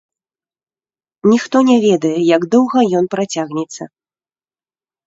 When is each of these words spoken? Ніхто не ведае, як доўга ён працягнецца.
Ніхто 1.31 1.57
не 1.69 1.77
ведае, 1.85 2.15
як 2.35 2.41
доўга 2.57 2.79
ён 3.03 3.13
працягнецца. 3.17 3.83